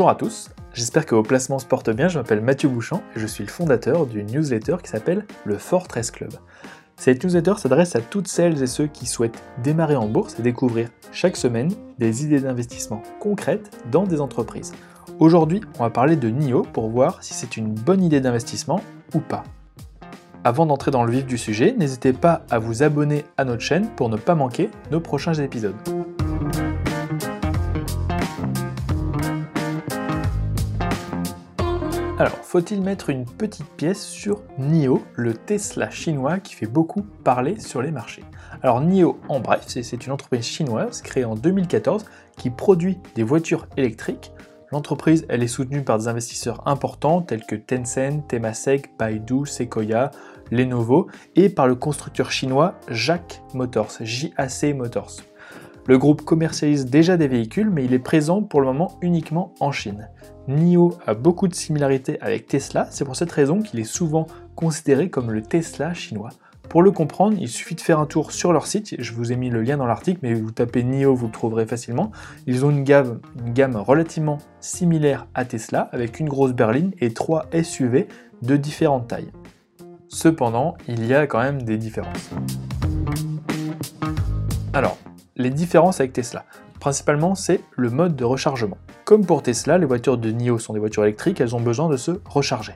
[0.00, 3.20] Bonjour à tous, j'espère que vos placements se portent bien, je m'appelle Mathieu Bouchamp et
[3.20, 6.30] je suis le fondateur d'une newsletter qui s'appelle le Fortress Club.
[6.96, 10.88] Cette newsletter s'adresse à toutes celles et ceux qui souhaitent démarrer en bourse et découvrir
[11.12, 14.72] chaque semaine des idées d'investissement concrètes dans des entreprises.
[15.18, 18.80] Aujourd'hui, on va parler de NIO pour voir si c'est une bonne idée d'investissement
[19.12, 19.44] ou pas.
[20.44, 23.86] Avant d'entrer dans le vif du sujet, n'hésitez pas à vous abonner à notre chaîne
[23.96, 25.76] pour ne pas manquer nos prochains épisodes.
[32.20, 37.58] Alors, faut-il mettre une petite pièce sur NIO, le Tesla chinois qui fait beaucoup parler
[37.58, 38.24] sur les marchés?
[38.62, 42.04] Alors NIO, en bref, c'est une entreprise chinoise créée en 2014
[42.36, 44.32] qui produit des voitures électriques.
[44.70, 50.10] L'entreprise, elle est soutenue par des investisseurs importants tels que Tencent, Temasek, Baidu, Sequoia,
[50.50, 55.22] Lenovo et par le constructeur chinois JAC Motors, JAC Motors.
[55.86, 59.72] Le groupe commercialise déjà des véhicules, mais il est présent pour le moment uniquement en
[59.72, 60.10] Chine.
[60.50, 64.26] NIO a beaucoup de similarités avec Tesla, c'est pour cette raison qu'il est souvent
[64.56, 66.30] considéré comme le Tesla chinois.
[66.68, 69.36] Pour le comprendre, il suffit de faire un tour sur leur site, je vous ai
[69.36, 72.12] mis le lien dans l'article, mais vous tapez NIO, vous le trouverez facilement.
[72.46, 78.06] Ils ont une gamme, relativement similaire à Tesla, avec une grosse berline et trois SUV
[78.42, 79.32] de différentes tailles.
[80.08, 82.30] Cependant, il y a quand même des différences.
[84.72, 84.96] Alors,
[85.36, 86.44] les différences avec Tesla.
[86.80, 88.78] Principalement, c'est le mode de rechargement.
[89.04, 91.98] Comme pour Tesla, les voitures de NIO sont des voitures électriques, elles ont besoin de
[91.98, 92.72] se recharger.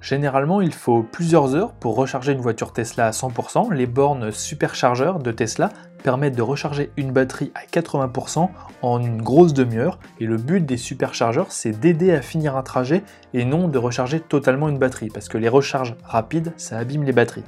[0.00, 3.72] Généralement, il faut plusieurs heures pour recharger une voiture Tesla à 100%.
[3.72, 5.68] Les bornes superchargeurs de Tesla
[6.02, 8.48] permettent de recharger une batterie à 80%
[8.80, 10.00] en une grosse demi-heure.
[10.18, 14.20] Et le but des superchargeurs, c'est d'aider à finir un trajet et non de recharger
[14.20, 17.44] totalement une batterie, parce que les recharges rapides, ça abîme les batteries.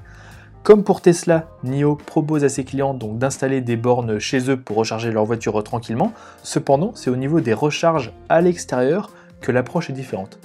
[0.65, 4.79] Comme pour Tesla, NIO propose à ses clients donc d'installer des bornes chez eux pour
[4.79, 6.15] recharger leur voiture tranquillement.
[6.43, 9.11] Cependant, c'est au niveau des recharges à l'extérieur
[9.43, 10.39] que l'approche est différente.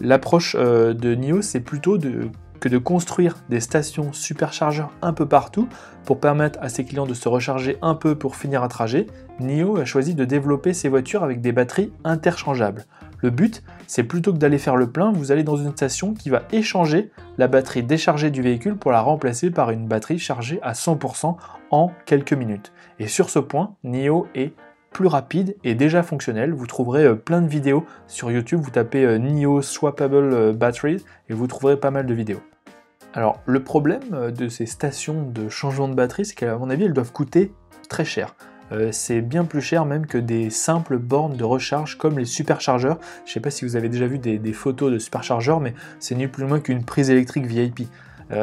[0.00, 1.98] L'approche euh, de NIO, c'est plutôt
[2.62, 5.68] que de construire des stations superchargeurs un peu partout
[6.04, 9.08] pour permettre à ses clients de se recharger un peu pour finir un trajet.
[9.40, 12.86] NIO a choisi de développer ses voitures avec des batteries interchangeables.
[13.18, 16.30] Le but, c'est plutôt que d'aller faire le plein, vous allez dans une station qui
[16.30, 20.72] va échanger la batterie déchargée du véhicule pour la remplacer par une batterie chargée à
[20.72, 21.36] 100%
[21.72, 22.72] en quelques minutes.
[23.00, 24.54] Et sur ce point, NIO est
[24.92, 26.52] plus rapide et déjà fonctionnel.
[26.52, 31.04] Vous trouverez euh, plein de vidéos sur YouTube, vous tapez euh, NIO Swappable euh, Batteries
[31.28, 32.40] et vous trouverez pas mal de vidéos.
[33.14, 36.94] Alors le problème de ces stations de changement de batterie, c'est qu'à mon avis, elles
[36.94, 37.52] doivent coûter
[37.88, 38.34] très cher.
[38.90, 42.98] C'est bien plus cher même que des simples bornes de recharge comme les superchargeurs.
[43.26, 46.14] Je ne sais pas si vous avez déjà vu des, photos de superchargeurs, mais c'est
[46.14, 47.82] ni plus loin qu'une prise électrique VIP.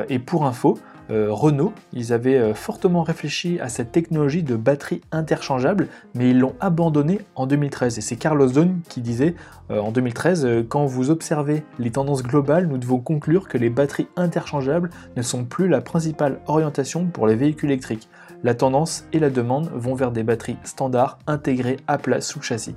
[0.07, 0.77] Et pour info,
[1.09, 6.55] euh, Renault, ils avaient fortement réfléchi à cette technologie de batterie interchangeable, mais ils l'ont
[6.59, 7.97] abandonnée en 2013.
[7.97, 9.35] Et c'est Carlos Ghosn qui disait
[9.69, 14.89] en 2013 Quand vous observez les tendances globales, nous devons conclure que les batteries interchangeables
[15.15, 18.09] ne sont plus la principale orientation pour les véhicules électriques
[18.43, 22.75] la tendance et la demande vont vers des batteries standards intégrées à plat sous châssis.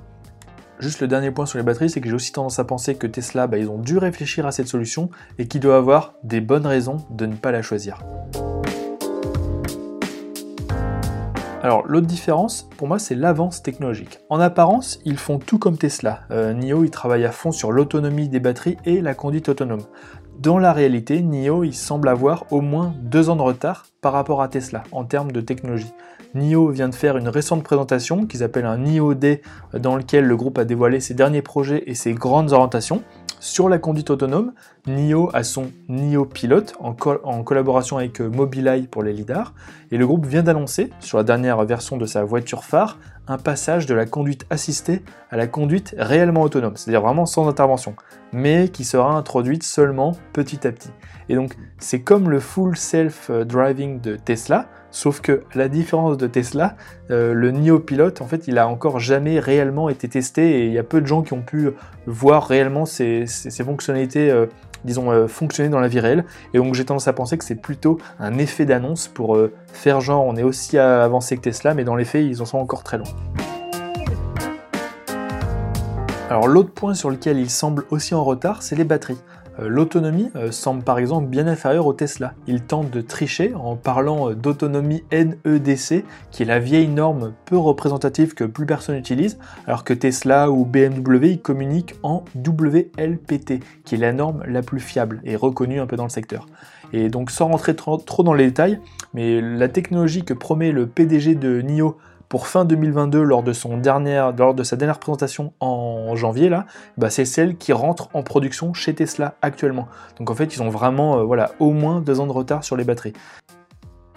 [0.83, 3.07] Juste le dernier point sur les batteries, c'est que j'ai aussi tendance à penser que
[3.07, 6.67] Tesla, bah, ils ont dû réfléchir à cette solution et qu'il doit avoir des bonnes
[6.67, 8.03] raisons de ne pas la choisir.
[11.61, 14.19] Alors l'autre différence, pour moi, c'est l'avance technologique.
[14.29, 16.19] En apparence, ils font tout comme Tesla.
[16.31, 19.85] Euh, NIO, il travaille à fond sur l'autonomie des batteries et la conduite autonome.
[20.37, 24.41] Dans la réalité, NIO il semble avoir au moins deux ans de retard par rapport
[24.41, 25.93] à Tesla en termes de technologie.
[26.35, 29.41] NIO vient de faire une récente présentation qu'ils appellent un NIO D
[29.73, 33.03] dans lequel le groupe a dévoilé ses derniers projets et ses grandes orientations.
[33.39, 34.53] Sur la conduite autonome,
[34.87, 39.53] NIO a son NIO Pilote en, en, collaboration avec euh, Mobileye pour les lidars
[39.91, 43.85] et le groupe vient d'annoncer sur la dernière version de sa voiture phare un passage
[43.85, 47.95] de la conduite assistée à la conduite réellement autonome, c'est-à-dire vraiment sans intervention,
[48.31, 50.91] mais qui sera introduite seulement petit à petit.
[51.29, 56.75] Et donc c'est comme le full self-driving de Tesla, sauf que la différence de Tesla,
[57.11, 60.71] euh, le NIO Pilote, en fait, il a encore jamais réellement été testé et il
[60.71, 61.71] y a peu de gens qui ont pu
[62.05, 63.25] voir réellement ces,
[63.65, 64.45] fonctionnalités euh,
[64.85, 66.25] disons, euh, fonctionner dans la vie réelle.
[66.53, 69.37] Et donc j'ai tendance à penser que c'est plutôt un effet d'annonce pour
[69.73, 72.59] faire genre on est aussi avancé que Tesla, mais dans les faits ils en sont
[72.59, 73.07] encore très loin.
[76.29, 79.19] Alors l'autre point sur lequel ils semblent aussi en retard, c'est les batteries.
[79.59, 82.33] Euh, l'autonomie euh, semble par exemple bien inférieure au Tesla.
[82.47, 87.57] Ils tentent de tricher en parlant euh, d'autonomie NEDC, qui est la vieille norme peu
[87.57, 93.99] représentative que plus personne n'utilise, alors que Tesla ou BMW communiquent en WLPT, qui est
[93.99, 96.47] la norme la plus fiable et reconnue un peu dans le secteur.
[96.91, 98.79] Et donc sans rentrer trop dans les détails,
[99.13, 101.97] mais la technologie que promet le PDG de NIO
[102.33, 106.65] pour fin 2022 lors de, son dernière, lors de sa dernière présentation en janvier, là,
[106.97, 109.87] bah, c'est celle qui rentre en production chez Tesla actuellement.
[110.17, 112.75] Donc en fait, ils ont vraiment euh, voilà, au moins deux ans de retard sur
[112.75, 113.13] les batteries.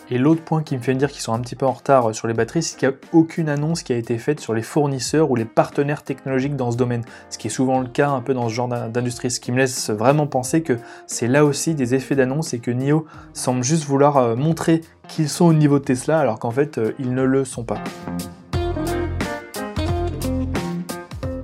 [0.08, 2.12] Et l'autre point qui me fait dire qu'ils sont un petit peu en retard euh,
[2.12, 4.62] sur les batteries, c'est qu'il n'y a aucune annonce qui a été faite sur les
[4.62, 8.20] fournisseurs ou les partenaires technologiques dans ce domaine, ce qui est souvent le cas un
[8.20, 11.74] peu dans ce genre d'industrie, ce qui me laisse vraiment penser que c'est là aussi
[11.74, 15.80] des effets d'annonce et que NIO semble juste vouloir euh, montrer qu'ils sont au niveau
[15.80, 17.78] de Tesla alors qu'en fait euh, ils ne le sont pas.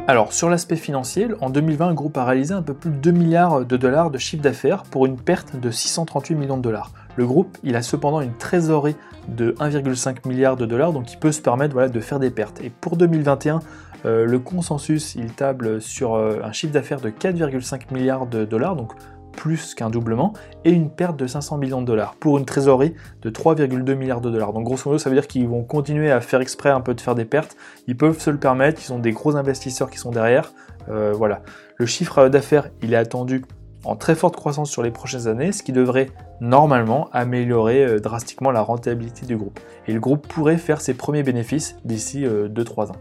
[0.09, 3.13] Alors, sur l'aspect financier, en 2020, le groupe a réalisé un peu plus de 2
[3.13, 6.91] milliards de dollars de chiffre d'affaires pour une perte de 638 millions de dollars.
[7.17, 8.97] Le groupe, il a cependant une trésorerie
[9.29, 12.61] de 1,5 milliard de dollars, donc il peut se permettre voilà, de faire des pertes.
[12.63, 13.61] Et pour 2021,
[14.05, 18.77] euh, le consensus, il table sur euh, un chiffre d'affaires de 4,5 milliards de dollars,
[18.77, 18.93] donc
[19.33, 20.33] plus qu'un doublement,
[20.65, 24.31] et une perte de 500 millions de dollars, pour une trésorerie de 3,2 milliards de
[24.31, 24.53] dollars.
[24.53, 27.01] Donc grosso modo, ça veut dire qu'ils vont continuer à faire exprès un peu de
[27.01, 27.57] faire des pertes,
[27.87, 30.53] ils peuvent se le permettre, ils ont des gros investisseurs qui sont derrière.
[30.89, 31.43] Euh, voilà.
[31.77, 33.43] Le chiffre d'affaires, il est attendu
[33.85, 38.51] en très forte croissance sur les prochaines années, ce qui devrait normalement améliorer euh, drastiquement
[38.51, 39.59] la rentabilité du groupe.
[39.87, 42.97] Et le groupe pourrait faire ses premiers bénéfices d'ici 2-3 euh, ans.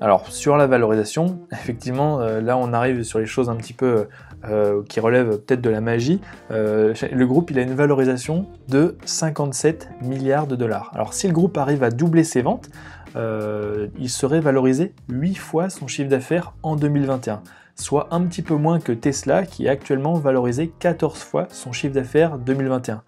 [0.00, 4.06] Alors sur la valorisation, effectivement, là on arrive sur les choses un petit peu
[4.48, 6.18] euh, qui relève peut-être de la magie,
[6.50, 10.90] euh, le groupe il a une valorisation de 57 milliards de dollars.
[10.94, 12.70] Alors si le groupe arrive à doubler ses ventes,
[13.16, 17.42] euh, il serait valorisé 8 fois son chiffre d'affaires en 2021,
[17.80, 21.94] soit un petit peu moins que Tesla qui est actuellement valorisé 14 fois son chiffre
[21.94, 23.02] d'affaires 2021.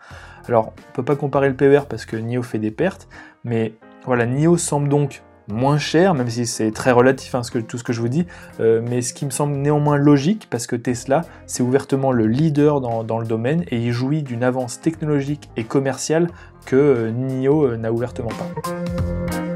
[0.49, 3.09] Alors on ne peut pas comparer le PER parce que NIO fait des pertes,
[3.45, 3.75] mais
[4.05, 7.85] voilà, NIO semble donc moins cher, même si c'est très relatif hein, que, tout ce
[7.85, 8.27] que je vous dis,
[8.61, 12.81] euh, mais ce qui me semble néanmoins logique, parce que Tesla, c'est ouvertement le leader
[12.81, 16.29] dans, le domaine et il jouit d'une avance technologique et commerciale
[16.67, 19.52] que euh, NIO euh, n'a ouvertement pas.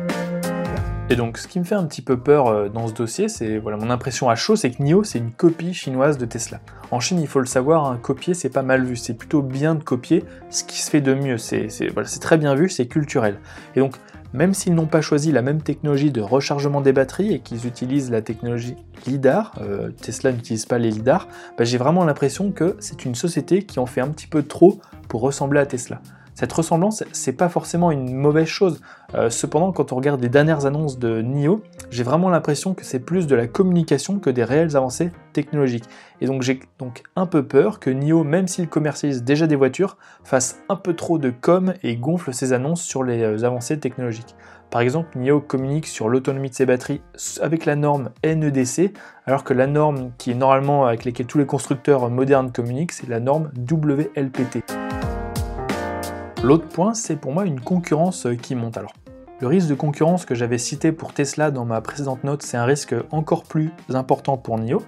[1.09, 3.77] Et donc, ce qui me fait un petit peu peur dans ce dossier, c'est voilà,
[3.77, 6.59] mon impression à chaud, c'est que NIO, c'est une copie chinoise de Tesla.
[6.91, 9.77] En Chine, il faut le savoir, un copier, c'est pas mal vu, c'est plutôt bien
[9.77, 11.39] de copier ce qui se fait de mieux.
[11.39, 13.39] C'est voilà, très bien vu, c'est culturel.
[13.77, 13.95] Et donc,
[14.33, 18.11] même s'ils n'ont pas choisi la même technologie de rechargement des batteries et qu'ils utilisent
[18.11, 18.75] la technologie
[19.07, 23.63] LIDAR, euh, Tesla n'utilise pas les LIDAR, bah, j'ai vraiment l'impression que c'est une société
[23.63, 26.03] qui en fait un petit peu trop pour ressembler à Tesla.
[26.37, 28.83] Cette ressemblance, c'est pas forcément une mauvaise chose.
[29.15, 33.01] Euh, cependant, quand on regarde les dernières annonces de NIO, j'ai vraiment l'impression que c'est
[33.01, 35.87] plus de la communication que des réelles avancées technologiques.
[36.21, 39.97] Et donc j'ai donc un peu peur que NIO, même s'il commercialise déjà des voitures,
[40.25, 44.37] fasse un peu trop de com et gonfle ses annonces sur les euh, avancées technologiques.
[44.69, 47.01] Par exemple, NIO communique sur l'autonomie de ses batteries
[47.41, 48.93] avec la norme NEDC,
[49.25, 53.09] alors que la norme qui est normalement avec laquelle tous les constructeurs modernes communiquent, c'est
[53.09, 54.86] la norme WLPT.
[56.43, 58.77] L'autre point, c'est pour moi une concurrence euh, qui monte.
[58.77, 58.93] Alors,
[59.41, 62.65] le risque de concurrence que j'avais cité pour Tesla dans ma précédente note, c'est un
[62.65, 64.83] risque encore plus important pour NIO.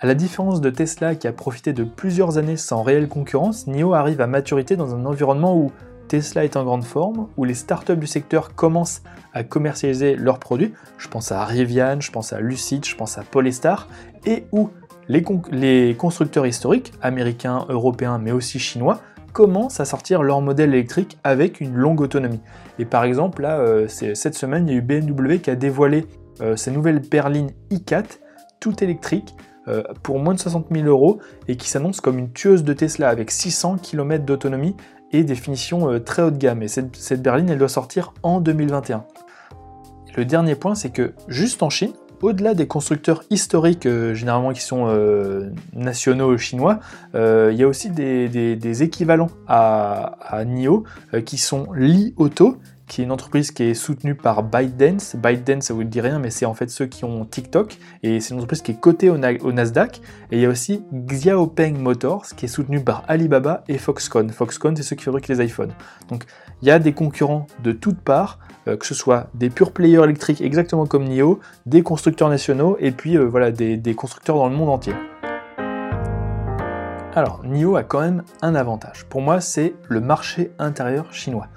[0.00, 3.94] À la différence de Tesla qui a profité de plusieurs années sans réelle concurrence, NIO
[3.94, 5.70] arrive à maturité dans un environnement où
[6.08, 9.02] Tesla est en grande forme, où les startups du secteur commencent
[9.32, 10.72] à commercialiser leurs produits.
[10.98, 13.88] Je pense à Rivian, je pense à Lucid, je pense à Polestar,
[14.24, 14.70] et où
[15.08, 19.00] les, les constructeurs historiques, américains, européens, mais aussi chinois,
[19.36, 22.40] commencent à sortir leur modèle électrique avec une longue autonomie.
[22.78, 26.06] Et par exemple, là, euh, cette semaine, il y a eu BMW qui a dévoilé
[26.40, 28.18] euh, sa nouvelle berline i4,
[28.60, 29.34] tout électrique,
[29.68, 33.10] euh, pour moins de 60 000 euros, et qui s'annonce comme une tueuse de Tesla
[33.10, 34.74] avec 600 km d'autonomie
[35.12, 36.62] et des finitions très haut de gamme.
[36.62, 39.04] Et cette, cette berline, elle doit sortir en 2021.
[40.16, 44.62] Le dernier point, c'est que juste en Chine, au-delà des constructeurs historiques, euh, généralement qui
[44.62, 46.80] sont euh, nationaux chinois,
[47.14, 50.84] euh, il y a aussi des, équivalents à, à NIO
[51.24, 55.16] qui sont Li Auto, qui est une entreprise qui est soutenue par ByteDance.
[55.16, 58.30] ByteDance, ça vous dit rien, mais c'est en fait ceux qui ont TikTok, et c'est
[58.30, 60.00] une entreprise qui est cotée au, Nasdaq.
[60.30, 64.30] Et il y a aussi Xiaopeng Motors, qui est soutenu par Alibaba et Foxconn.
[64.30, 65.72] Foxconn, c'est ceux qui fabriquent les iPhones.
[66.08, 66.24] Donc
[66.62, 68.38] il y a des concurrents de toutes parts,
[68.68, 72.92] euh, que ce soit des pure players électriques exactement comme NIO, des constructeurs nationaux, et
[72.92, 74.94] puis euh, voilà, des constructeurs dans le monde entier.
[77.16, 79.06] Alors, NIO a quand même un avantage.
[79.06, 81.48] Pour moi, c'est le marché intérieur chinois.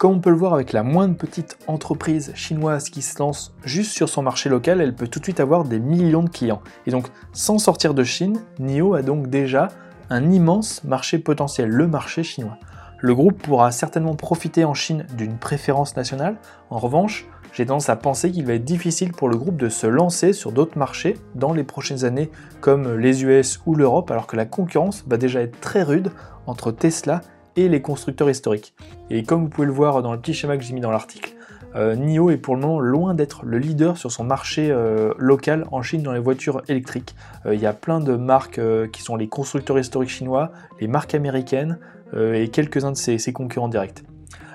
[0.00, 3.92] Comme on peut le voir avec la moindre petite entreprise chinoise qui se lance juste
[3.92, 6.62] sur son marché local, elle peut tout de suite avoir des millions de clients.
[6.86, 9.68] Et donc, sans sortir de Chine, NIO a donc déjà
[10.08, 12.56] un immense marché potentiel, le marché chinois.
[13.00, 16.36] Le groupe pourra certainement profiter en Chine d'une préférence nationale.
[16.70, 19.86] En revanche, j'ai tendance à penser qu'il va être difficile pour le groupe de se
[19.86, 22.30] lancer sur d'autres marchés dans les prochaines années
[22.62, 26.10] comme les US ou l'Europe alors que la concurrence va déjà être très rude
[26.46, 27.20] entre Tesla
[27.56, 28.74] et les constructeurs historiques.
[29.10, 31.34] Et comme vous pouvez le voir dans le petit schéma que j'ai mis dans l'article,
[31.76, 35.66] euh, NIO est pour le moment loin d'être le leader sur son marché euh, local
[35.70, 37.14] en Chine dans les voitures électriques.
[37.46, 38.60] Euh, il y a plein de marques
[38.92, 41.78] qui sont les constructeurs historiques chinois, les marques américaines
[42.16, 44.02] et quelques-uns de ses, ses, concurrents directs.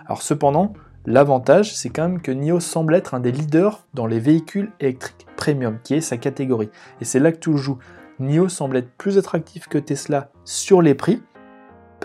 [0.07, 0.73] Alors cependant,
[1.05, 5.25] l'avantage c'est quand même que NIO semble être un des leaders dans les véhicules électriques
[5.35, 6.69] premium, qui est sa catégorie.
[7.01, 7.77] Et c'est là que tout joue.
[8.19, 11.21] NIO semble être plus attractif que Tesla sur les prix,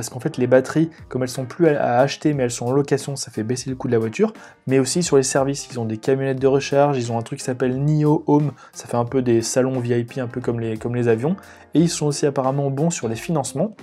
[0.00, 2.72] parce qu'en fait les batteries, comme elles sont plus à acheter mais elles sont en
[2.72, 4.32] location, ça fait baisser le coût de la voiture,
[4.66, 7.40] mais aussi sur les services, ils ont des camionnettes de recharge, ils ont un truc
[7.40, 11.08] qui s'appelle NIO Home, ça fait un peu des salons VIP, un peu comme les,
[11.08, 11.36] avions,
[11.74, 13.76] et ils sont aussi apparemment bons sur les financements.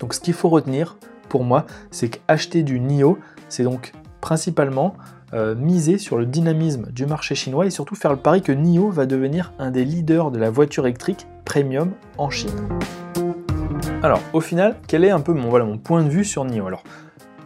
[0.00, 0.96] Donc ce qu'il faut retenir
[1.28, 3.16] pour moi, c'est qu'acheter du NIO,
[3.48, 4.96] c'est donc principalement
[5.34, 8.90] euh, miser sur le dynamisme du marché chinois et surtout faire le pari que NIO
[8.90, 12.50] va devenir un des leaders de la voiture électrique premium en Chine.
[14.04, 16.66] Alors, au final, quel est un peu mon, point de vue sur NIO?
[16.66, 16.84] Alors,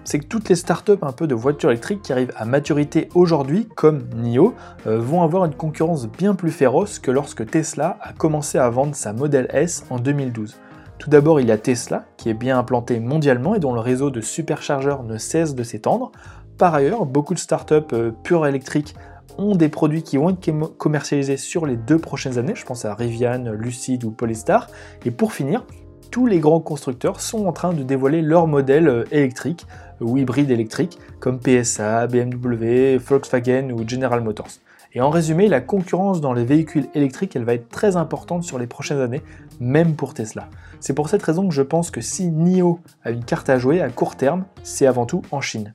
[0.03, 3.69] c'est que toutes les startups un peu de voitures électriques qui arrivent à maturité aujourd'hui,
[3.77, 4.55] comme NIO,
[4.89, 8.97] euh, vont avoir une concurrence bien plus féroce que lorsque Tesla a commencé à vendre
[8.97, 10.57] sa Model S en 2012.
[10.99, 14.11] Tout d'abord, il y a Tesla, qui est bien implanté mondialement et dont le réseau
[14.11, 16.11] de superchargeurs ne cesse de s'étendre.
[16.59, 18.97] Par ailleurs, beaucoup de startups euh, pures électriques
[19.39, 22.57] ont des produits qui vont être commercialisés sur les deux prochaines années.
[22.57, 24.67] Je pense à Rivian, Lucid ou Polestar.
[25.05, 25.65] Et pour finir,
[26.11, 29.67] tous les grands constructeurs sont en train de dévoiler leurs modèles euh, électriques
[30.01, 34.61] ou hybrides électriques comme PSA, BMW, Volkswagen ou General Motors.
[34.95, 38.59] Et en résumé, la concurrence dans les véhicules électriques, elle va être très importante sur
[38.59, 39.23] les prochaines années,
[39.61, 40.49] même pour Tesla.
[40.81, 43.83] C'est pour cette raison que je pense que si NIO a une carte à jouer
[43.83, 45.75] à court terme, c'est avant tout en Chine.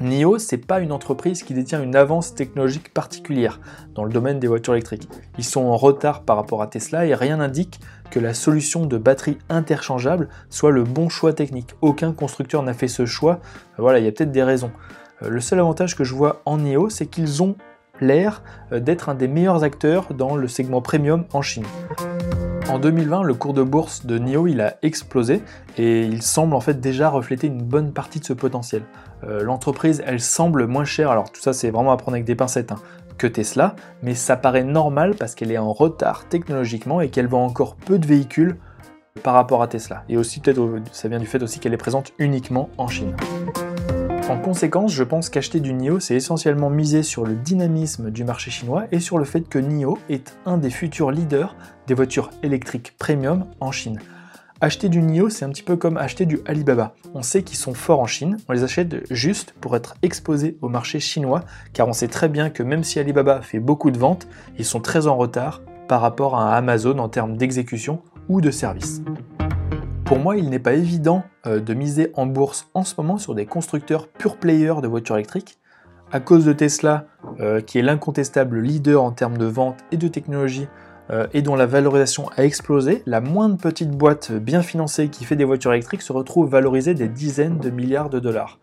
[0.00, 3.60] NIO, c'est pas une entreprise qui détient une avance technologique particulière
[3.94, 5.08] dans le domaine des voitures électriques.
[5.38, 8.98] Ils sont en retard par rapport à Tesla et rien n'indique que la solution de
[8.98, 11.74] batterie interchangeable soit le bon choix technique.
[11.80, 13.40] Aucun constructeur n'a fait ce choix.
[13.78, 14.70] Voilà, il y a peut-être des raisons.
[15.22, 17.56] Euh, le seul avantage que je vois en NIO, c'est qu'ils ont
[18.00, 21.64] l'air euh, d'être un des meilleurs acteurs dans le segment premium en Chine.
[22.68, 25.40] En 2020, le cours de bourse de NIO a explosé
[25.78, 28.82] et il semble en fait déjà refléter une bonne partie de ce potentiel.
[29.24, 32.34] Euh, l'entreprise, elle semble moins chère, alors tout ça c'est vraiment à prendre avec des
[32.34, 32.80] pincettes, hein,
[33.18, 37.44] que Tesla, mais ça paraît normal parce qu'elle est en retard technologiquement et qu'elle vend
[37.44, 38.58] encore peu de véhicules
[39.22, 40.04] par rapport à Tesla.
[40.08, 43.14] Et aussi peut-être ça vient du fait aussi qu'elle est présente uniquement en Chine.
[44.28, 48.50] En conséquence, je pense qu'acheter du NIO, c'est essentiellement miser sur le dynamisme du marché
[48.50, 51.54] chinois et sur le fait que NIO est un des futurs leaders
[51.86, 54.00] des voitures électriques premium en Chine.
[54.62, 56.94] Acheter du NIO, c'est un petit peu comme acheter du Alibaba.
[57.12, 60.70] On sait qu'ils sont forts en Chine, on les achète juste pour être exposés au
[60.70, 61.42] marché chinois,
[61.74, 64.26] car on sait très bien que même si Alibaba fait beaucoup de ventes,
[64.58, 69.02] ils sont très en retard par rapport à Amazon en termes d'exécution ou de service.
[70.06, 73.34] Pour moi, il n'est pas évident euh, de miser en bourse en ce moment sur
[73.34, 75.58] des constructeurs pure players de voitures électriques.
[76.12, 77.08] À cause de Tesla,
[77.40, 80.66] euh, qui est l'incontestable leader en termes de vente et de technologie,
[81.10, 85.36] euh, et dont la valorisation a explosé, la moindre petite boîte bien financée qui fait
[85.36, 88.58] des voitures électriques se retrouve valorisée des dizaines de milliards de dollars.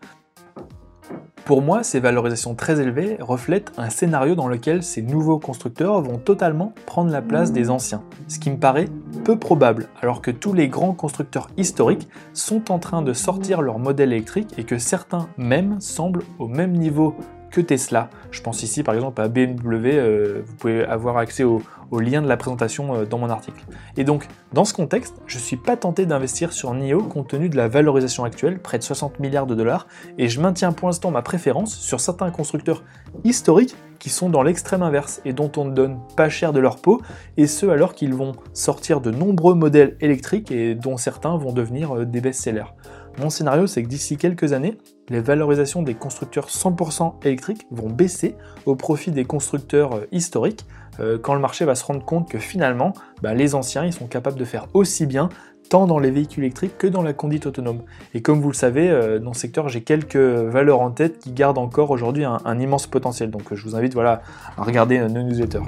[1.44, 6.16] Pour moi, ces valorisations très élevées reflètent un scénario dans lequel ces nouveaux constructeurs vont
[6.16, 8.88] totalement prendre la place des anciens, ce qui me paraît
[9.24, 13.78] peu probable alors que tous les grands constructeurs historiques sont en train de sortir leur
[13.78, 17.14] modèle électrique et que certains même semblent au même niveau
[17.54, 18.10] que Tesla.
[18.32, 22.26] Je pense ici par exemple à BMW, euh, vous pouvez avoir accès au, lien de
[22.26, 23.64] la présentation euh, dans mon article.
[23.96, 27.48] Et donc, dans ce contexte, je ne suis pas tenté d'investir sur NIO compte tenu
[27.48, 29.86] de la valorisation actuelle, près de 60 milliards de dollars,
[30.18, 32.82] et je maintiens pour l'instant ma préférence sur certains constructeurs
[33.22, 36.78] historiques qui sont dans l'extrême inverse et dont on ne donne pas cher de leur
[36.78, 37.00] peau,
[37.36, 41.96] et ce alors qu'ils vont sortir de nombreux modèles électriques et dont certains vont devenir
[41.96, 42.74] euh, des best-sellers.
[43.18, 44.76] Mon scénario, c'est que d'ici quelques années,
[45.08, 48.34] les valorisations des constructeurs 100% électriques vont baisser
[48.66, 50.66] au profit des constructeurs euh, historiques,
[51.00, 52.92] euh, quand le marché va se rendre compte que finalement,
[53.22, 55.28] bah, les anciens, ils sont capables de faire aussi bien,
[55.70, 57.82] tant dans les véhicules électriques que dans la conduite autonome.
[58.14, 61.32] Et comme vous le savez, euh, dans ce secteur, j'ai quelques valeurs en tête qui
[61.32, 63.30] gardent encore aujourd'hui un, immense potentiel.
[63.30, 64.22] Donc je vous invite voilà,
[64.56, 65.60] à regarder nos newsletters.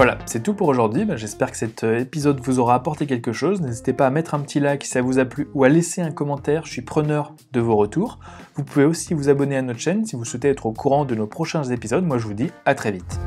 [0.00, 1.04] Voilà, c'est tout pour aujourd'hui.
[1.04, 3.60] Bah, j'espère que cet euh, épisode vous aura apporté quelque chose.
[3.60, 6.00] N'hésitez pas à mettre un petit like si ça vous a plu ou à laisser
[6.00, 6.64] un commentaire.
[6.64, 8.18] Je suis preneur de vos retours.
[8.54, 11.14] Vous pouvez aussi vous abonner à notre chaîne si vous souhaitez être au courant de
[11.14, 12.02] nos prochains épisodes.
[12.02, 13.20] Moi, je vous dis à très vite.